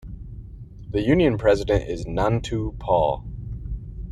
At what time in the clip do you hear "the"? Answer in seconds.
0.89-1.03